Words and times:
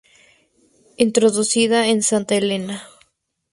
Introducida 0.97 1.85
en 1.85 2.01
Santa 2.01 2.33
Helena. 2.33 2.83